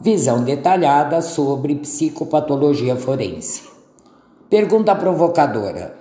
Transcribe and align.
visão 0.00 0.42
detalhada 0.42 1.20
sobre 1.20 1.74
psicopatologia 1.74 2.96
forense. 2.96 3.68
Pergunta 4.48 4.94
provocadora: 4.94 5.94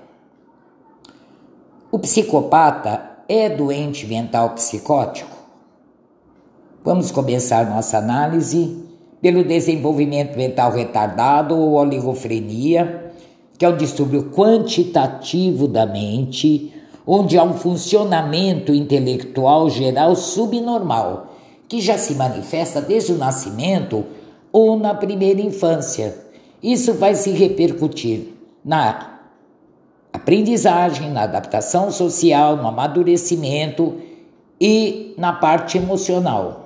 O 1.92 2.00
psicopata 2.00 3.18
é 3.28 3.50
doente 3.50 4.08
mental 4.08 4.52
psicótico? 4.52 5.38
Vamos 6.82 7.12
começar 7.12 7.70
nossa 7.70 7.98
análise 7.98 8.86
pelo 9.22 9.44
desenvolvimento 9.44 10.38
mental 10.38 10.72
retardado 10.72 11.58
ou 11.58 11.74
oligofrenia, 11.74 13.12
que 13.58 13.66
é 13.66 13.70
o 13.70 13.76
distúrbio 13.76 14.32
quantitativo 14.32 15.68
da 15.68 15.86
mente, 15.86 16.74
onde 17.06 17.38
há 17.38 17.44
um 17.44 17.56
funcionamento 17.56 18.74
intelectual 18.74 19.70
geral 19.70 20.16
subnormal 20.16 21.29
que 21.70 21.80
já 21.80 22.00
se 22.00 22.16
manifesta 22.16 22.82
desde 22.82 23.14
o 23.14 23.18
nascimento 23.18 24.04
ou 24.52 24.78
na 24.78 24.96
primeira 24.96 25.40
infância. 25.40 26.18
Isso 26.62 26.96
vai 26.96 27.14
se 27.14 27.30
repercutir 27.30 28.34
na 28.66 29.20
aprendizagem, 30.12 31.12
na 31.12 31.22
adaptação 31.22 31.92
social, 31.92 32.58
no 32.58 32.68
amadurecimento 32.68 33.98
e 34.60 35.14
na 35.16 35.32
parte 35.32 35.78
emocional. 35.78 36.66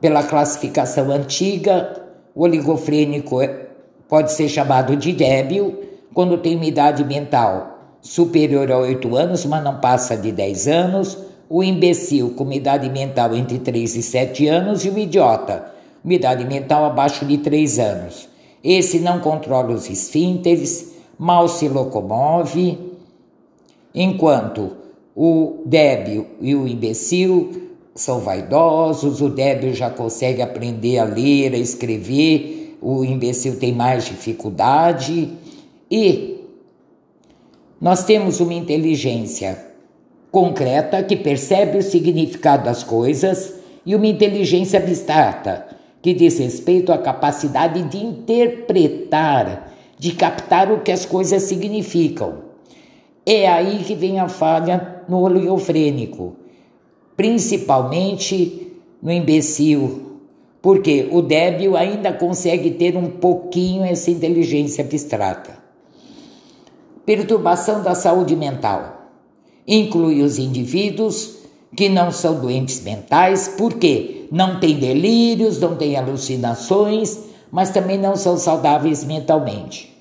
Pela 0.00 0.24
classificação 0.24 1.10
antiga, 1.12 2.02
o 2.34 2.42
oligofrênico 2.42 3.40
é, 3.40 3.68
pode 4.08 4.32
ser 4.32 4.48
chamado 4.48 4.96
de 4.96 5.12
débil 5.12 5.82
quando 6.12 6.36
tem 6.38 6.56
uma 6.56 6.66
idade 6.66 7.04
mental 7.04 7.78
superior 8.02 8.70
a 8.70 8.78
8 8.78 9.16
anos, 9.16 9.46
mas 9.46 9.62
não 9.62 9.78
passa 9.78 10.16
de 10.16 10.32
10 10.32 10.68
anos 10.68 11.33
o 11.48 11.62
imbecil 11.62 12.30
com 12.30 12.50
idade 12.52 12.88
mental 12.90 13.34
entre 13.34 13.58
3 13.58 13.96
e 13.96 14.02
7 14.02 14.46
anos 14.48 14.84
e 14.84 14.90
o 14.90 14.98
idiota, 14.98 15.72
uma 16.04 16.14
idade 16.14 16.44
mental 16.44 16.84
abaixo 16.84 17.24
de 17.24 17.38
3 17.38 17.78
anos. 17.78 18.28
Esse 18.62 18.98
não 18.98 19.20
controla 19.20 19.72
os 19.72 19.88
esfínteres, 19.90 20.94
mal 21.18 21.48
se 21.48 21.68
locomove, 21.68 22.78
enquanto 23.94 24.72
o 25.14 25.62
débil 25.64 26.26
e 26.40 26.54
o 26.54 26.66
imbecil 26.66 27.70
são 27.94 28.20
vaidosos, 28.20 29.20
o 29.20 29.28
débil 29.28 29.72
já 29.72 29.88
consegue 29.90 30.42
aprender 30.42 30.98
a 30.98 31.04
ler, 31.04 31.54
a 31.54 31.58
escrever, 31.58 32.76
o 32.80 33.04
imbecil 33.04 33.58
tem 33.58 33.72
mais 33.72 34.04
dificuldade 34.04 35.32
e 35.90 36.40
nós 37.80 38.04
temos 38.04 38.40
uma 38.40 38.54
inteligência 38.54 39.73
concreta 40.34 41.00
que 41.00 41.14
percebe 41.14 41.78
o 41.78 41.82
significado 41.82 42.64
das 42.64 42.82
coisas 42.82 43.54
e 43.86 43.94
uma 43.94 44.08
inteligência 44.08 44.80
abstrata 44.80 45.64
que 46.02 46.12
diz 46.12 46.40
respeito 46.40 46.92
à 46.92 46.98
capacidade 46.98 47.80
de 47.84 48.04
interpretar, 48.04 49.72
de 49.96 50.10
captar 50.12 50.72
o 50.72 50.80
que 50.80 50.90
as 50.90 51.06
coisas 51.06 51.44
significam. 51.44 52.40
É 53.24 53.46
aí 53.48 53.84
que 53.84 53.94
vem 53.94 54.18
a 54.18 54.28
falha 54.28 55.04
no 55.08 55.20
oleofrênico, 55.20 56.34
principalmente 57.16 58.72
no 59.00 59.12
imbecil, 59.12 60.18
porque 60.60 61.08
o 61.12 61.22
débil 61.22 61.76
ainda 61.76 62.12
consegue 62.12 62.72
ter 62.72 62.96
um 62.96 63.08
pouquinho 63.08 63.84
essa 63.84 64.10
inteligência 64.10 64.84
abstrata. 64.84 65.56
Perturbação 67.06 67.84
da 67.84 67.94
saúde 67.94 68.34
mental 68.34 69.03
inclui 69.66 70.22
os 70.22 70.38
indivíduos 70.38 71.36
que 71.76 71.88
não 71.88 72.12
são 72.12 72.40
doentes 72.40 72.82
mentais, 72.82 73.54
porque 73.56 74.26
não 74.30 74.60
têm 74.60 74.78
delírios, 74.78 75.58
não 75.58 75.76
têm 75.76 75.96
alucinações, 75.96 77.18
mas 77.50 77.70
também 77.70 77.98
não 77.98 78.16
são 78.16 78.36
saudáveis 78.36 79.04
mentalmente. 79.04 79.94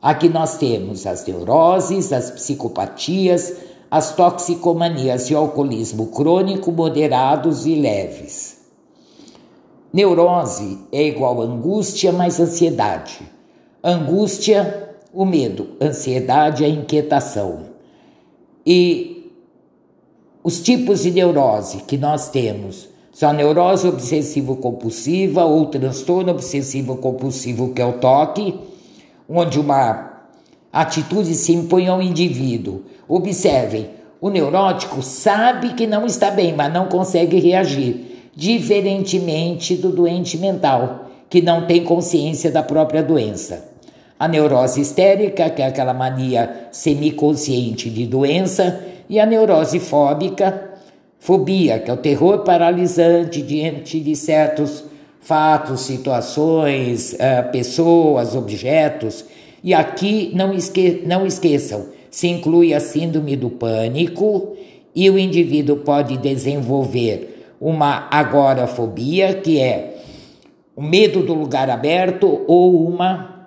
Aqui 0.00 0.28
nós 0.28 0.56
temos 0.56 1.06
as 1.06 1.26
neuroses, 1.26 2.12
as 2.12 2.30
psicopatias, 2.30 3.54
as 3.90 4.14
toxicomanias 4.14 5.28
e 5.28 5.34
o 5.34 5.38
alcoolismo 5.38 6.06
crônico 6.06 6.70
moderados 6.70 7.66
e 7.66 7.74
leves. 7.74 8.60
Neurose 9.92 10.78
é 10.92 11.02
igual 11.02 11.42
a 11.42 11.44
angústia 11.44 12.12
mais 12.12 12.38
ansiedade. 12.38 13.20
Angústia, 13.82 14.94
o 15.12 15.24
medo, 15.24 15.70
ansiedade, 15.80 16.64
a 16.64 16.68
inquietação. 16.68 17.69
E 18.72 19.32
os 20.44 20.60
tipos 20.60 21.02
de 21.02 21.10
neurose 21.10 21.78
que 21.78 21.98
nós 21.98 22.30
temos 22.30 22.88
são 23.12 23.30
a 23.30 23.32
neurose 23.32 23.88
obsessivo-compulsiva 23.88 25.44
ou 25.44 25.66
transtorno 25.66 26.30
obsessivo-compulsivo, 26.30 27.72
que 27.72 27.82
é 27.82 27.84
o 27.84 27.94
toque, 27.94 28.56
onde 29.28 29.58
uma 29.58 30.22
atitude 30.72 31.34
se 31.34 31.52
impõe 31.52 31.88
ao 31.88 32.00
indivíduo. 32.00 32.84
Observem, 33.08 33.90
o 34.20 34.30
neurótico 34.30 35.02
sabe 35.02 35.74
que 35.74 35.84
não 35.84 36.06
está 36.06 36.30
bem, 36.30 36.54
mas 36.54 36.72
não 36.72 36.86
consegue 36.86 37.40
reagir, 37.40 38.30
diferentemente 38.36 39.74
do 39.74 39.90
doente 39.90 40.38
mental, 40.38 41.06
que 41.28 41.42
não 41.42 41.66
tem 41.66 41.82
consciência 41.82 42.52
da 42.52 42.62
própria 42.62 43.02
doença 43.02 43.69
a 44.20 44.28
neurose 44.28 44.82
histérica, 44.82 45.48
que 45.48 45.62
é 45.62 45.66
aquela 45.66 45.94
mania 45.94 46.68
semiconsciente 46.70 47.88
de 47.88 48.06
doença, 48.06 48.84
e 49.08 49.18
a 49.18 49.24
neurose 49.24 49.80
fóbica, 49.80 50.72
fobia, 51.18 51.78
que 51.78 51.90
é 51.90 51.94
o 51.94 51.96
terror 51.96 52.40
paralisante 52.40 53.40
diante 53.40 53.98
de 53.98 54.14
certos 54.14 54.84
fatos, 55.22 55.80
situações, 55.80 57.16
eh, 57.18 57.40
pessoas, 57.44 58.36
objetos. 58.36 59.24
E 59.64 59.72
aqui 59.72 60.30
não, 60.34 60.52
esque 60.52 61.02
não 61.06 61.24
esqueçam, 61.24 61.86
se 62.10 62.28
inclui 62.28 62.74
a 62.74 62.80
síndrome 62.80 63.36
do 63.36 63.48
pânico 63.48 64.54
e 64.94 65.08
o 65.08 65.18
indivíduo 65.18 65.76
pode 65.76 66.18
desenvolver 66.18 67.54
uma 67.58 68.06
agorafobia, 68.10 69.32
que 69.32 69.58
é 69.58 69.96
o 70.76 70.82
medo 70.82 71.22
do 71.22 71.32
lugar 71.32 71.70
aberto, 71.70 72.42
ou 72.46 72.86
uma 72.86 73.39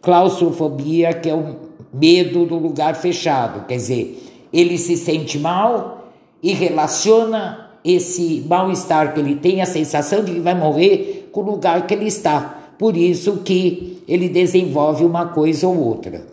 claustrofobia, 0.00 1.12
que 1.12 1.28
é 1.28 1.34
o 1.34 1.56
medo 1.92 2.46
do 2.46 2.56
lugar 2.56 2.94
fechado. 2.96 3.66
Quer 3.66 3.76
dizer, 3.76 4.48
ele 4.52 4.78
se 4.78 4.96
sente 4.96 5.38
mal 5.38 6.12
e 6.42 6.52
relaciona 6.52 7.70
esse 7.84 8.44
mal-estar 8.46 9.14
que 9.14 9.20
ele 9.20 9.36
tem, 9.36 9.60
a 9.60 9.66
sensação 9.66 10.22
de 10.24 10.32
que 10.32 10.40
vai 10.40 10.54
morrer, 10.54 11.28
com 11.32 11.40
o 11.40 11.50
lugar 11.50 11.86
que 11.86 11.94
ele 11.94 12.06
está. 12.06 12.72
Por 12.78 12.96
isso 12.96 13.38
que 13.38 14.02
ele 14.08 14.28
desenvolve 14.28 15.04
uma 15.04 15.26
coisa 15.26 15.66
ou 15.66 15.78
outra. 15.78 16.26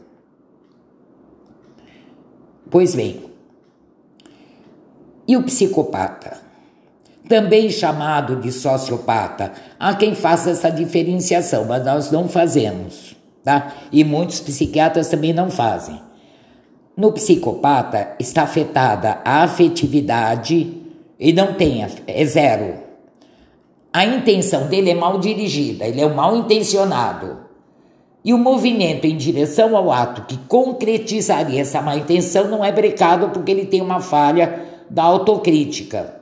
Pois 2.70 2.96
bem, 2.96 3.22
e 5.28 5.36
o 5.36 5.44
psicopata? 5.44 6.46
Também 7.28 7.70
chamado 7.70 8.38
de 8.38 8.52
sociopata. 8.52 9.52
Há 9.78 9.94
quem 9.96 10.16
faça 10.16 10.52
essa 10.52 10.70
diferenciação, 10.70 11.66
mas 11.66 11.84
nós 11.84 12.12
não 12.12 12.30
fazemos 12.30 13.17
tá? 13.48 13.72
E 13.94 14.04
muitos 14.04 14.42
psiquiatras 14.42 15.08
também 15.08 15.32
não 15.32 15.50
fazem. 15.50 16.02
No 16.98 17.14
psicopata 17.14 18.10
está 18.20 18.44
afetada 18.44 19.22
a 19.24 19.44
afetividade 19.44 20.82
e 21.18 21.32
não 21.32 21.54
tem, 21.54 21.82
é 22.06 22.26
zero. 22.26 22.74
A 23.94 24.06
intenção 24.06 24.68
dele 24.68 24.90
é 24.90 24.94
mal 24.94 25.18
dirigida, 25.18 25.86
ele 25.86 26.02
é 26.02 26.06
o 26.06 26.14
mal 26.14 26.36
intencionado. 26.36 27.38
E 28.26 28.34
o 28.34 28.38
movimento 28.38 29.06
em 29.06 29.16
direção 29.16 29.78
ao 29.78 29.94
ato 29.94 30.24
que 30.24 30.36
concretizaria 30.50 31.62
essa 31.62 31.82
má 31.82 31.96
intenção 31.96 32.50
não 32.50 32.66
é 32.66 32.72
brecado 32.74 33.30
porque 33.30 33.52
ele 33.52 33.66
tem 33.66 33.82
uma 33.82 34.02
falha 34.02 34.66
da 34.90 35.04
autocrítica. 35.04 36.16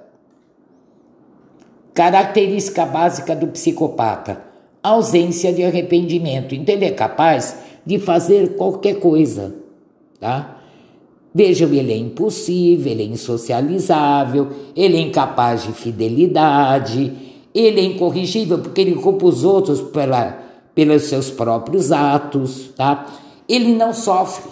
Característica 1.92 2.86
básica 2.86 3.36
do 3.36 3.48
psicopata: 3.48 4.55
ausência 4.90 5.52
de 5.52 5.64
arrependimento. 5.64 6.54
Então 6.56 6.76
ele 6.76 6.86
é 6.86 6.92
capaz 6.92 7.58
de 7.86 8.00
fazer 8.00 8.56
qualquer 8.56 9.00
coisa, 9.00 9.56
tá? 10.20 10.60
Vejam, 11.34 11.74
ele 11.74 11.92
é 11.92 11.98
impossível, 11.98 12.92
ele 12.92 13.04
é 13.04 13.06
insocializável, 13.06 14.48
ele 14.76 14.98
é 14.98 15.02
incapaz 15.02 15.64
de 15.64 15.74
fidelidade, 15.74 17.12
ele 17.54 17.82
é 17.82 17.84
incorrigível 17.84 18.60
porque 18.60 18.82
ele 18.82 18.96
culpa 18.96 19.26
os 19.26 19.44
outros 19.44 19.82
pela, 19.82 20.40
pelos 20.74 21.04
seus 21.04 21.30
próprios 21.30 21.92
atos, 21.92 22.70
tá? 22.76 23.06
Ele 23.48 23.74
não 23.74 23.94
sofre, 23.94 24.50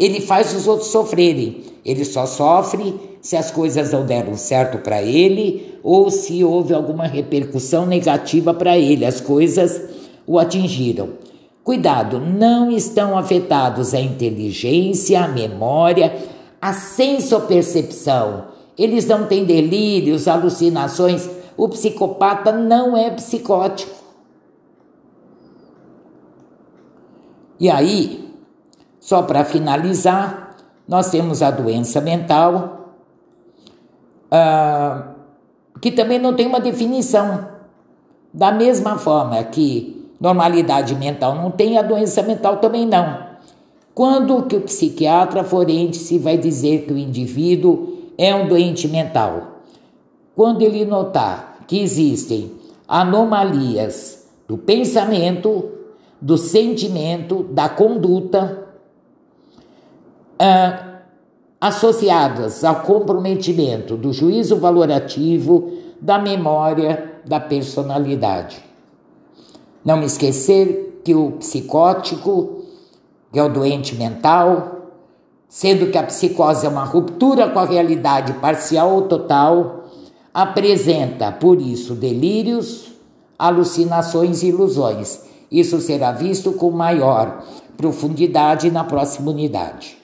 ele 0.00 0.22
faz 0.22 0.54
os 0.54 0.66
outros 0.66 0.88
sofrerem, 0.88 1.62
ele 1.84 2.06
só 2.06 2.24
sofre 2.24 2.98
se 3.20 3.36
as 3.36 3.50
coisas 3.50 3.92
não 3.92 4.06
deram 4.06 4.34
certo 4.34 4.78
para 4.78 5.02
ele 5.02 5.78
ou 5.82 6.10
se 6.10 6.42
houve 6.42 6.72
alguma 6.72 7.06
repercussão 7.06 7.84
negativa 7.84 8.54
para 8.54 8.78
ele, 8.78 9.04
as 9.04 9.20
coisas 9.20 9.78
o 10.26 10.38
atingiram. 10.38 11.10
Cuidado, 11.62 12.18
não 12.18 12.70
estão 12.70 13.16
afetados 13.16 13.92
a 13.92 14.00
inteligência, 14.00 15.22
a 15.22 15.28
memória, 15.28 16.16
a 16.62 16.72
sensopercepção. 16.72 18.46
Eles 18.78 19.04
não 19.04 19.26
têm 19.26 19.44
delírios, 19.44 20.26
alucinações. 20.26 21.28
o 21.58 21.68
psicopata 21.68 22.52
não 22.52 22.96
é 22.96 23.10
psicótico. 23.10 23.94
E 27.58 27.68
aí, 27.68 28.29
só 29.00 29.22
para 29.22 29.44
finalizar, 29.44 30.56
nós 30.86 31.10
temos 31.10 31.42
a 31.42 31.50
doença 31.50 32.00
mental, 32.00 32.94
uh, 34.30 35.14
que 35.80 35.90
também 35.90 36.18
não 36.18 36.34
tem 36.34 36.46
uma 36.46 36.60
definição. 36.60 37.48
Da 38.32 38.52
mesma 38.52 38.98
forma 38.98 39.42
que 39.44 40.08
normalidade 40.20 40.94
mental 40.94 41.34
não 41.34 41.50
tem, 41.50 41.78
a 41.78 41.82
doença 41.82 42.22
mental 42.22 42.58
também 42.58 42.86
não. 42.86 43.30
Quando 43.94 44.42
que 44.42 44.56
o 44.56 44.60
psiquiatra 44.60 45.42
forense 45.42 46.18
vai 46.18 46.36
dizer 46.36 46.84
que 46.86 46.92
o 46.92 46.98
indivíduo 46.98 48.12
é 48.18 48.34
um 48.34 48.46
doente 48.46 48.86
mental? 48.86 49.62
Quando 50.36 50.62
ele 50.62 50.84
notar 50.84 51.64
que 51.66 51.80
existem 51.80 52.52
anomalias 52.86 54.28
do 54.46 54.58
pensamento, 54.58 55.70
do 56.20 56.36
sentimento, 56.36 57.44
da 57.44 57.68
conduta, 57.68 58.69
ah, 60.42 61.02
associadas 61.60 62.64
ao 62.64 62.76
comprometimento 62.76 63.94
do 63.94 64.10
juízo 64.10 64.56
valorativo, 64.56 65.70
da 66.00 66.18
memória, 66.18 67.20
da 67.26 67.38
personalidade. 67.38 68.64
Não 69.84 69.98
me 69.98 70.06
esquecer 70.06 71.02
que 71.04 71.14
o 71.14 71.32
psicótico, 71.32 72.64
que 73.30 73.38
é 73.38 73.42
o 73.42 73.52
doente 73.52 73.94
mental, 73.94 74.88
sendo 75.46 75.90
que 75.90 75.98
a 75.98 76.02
psicose 76.04 76.64
é 76.64 76.70
uma 76.70 76.84
ruptura 76.84 77.50
com 77.50 77.58
a 77.58 77.66
realidade 77.66 78.32
parcial 78.34 78.94
ou 78.94 79.02
total, 79.02 79.84
apresenta, 80.32 81.30
por 81.30 81.60
isso, 81.60 81.94
delírios, 81.94 82.92
alucinações 83.38 84.42
e 84.42 84.46
ilusões. 84.46 85.20
Isso 85.52 85.78
será 85.82 86.12
visto 86.12 86.52
com 86.52 86.70
maior 86.70 87.44
profundidade 87.76 88.70
na 88.70 88.84
próxima 88.84 89.30
unidade. 89.30 89.99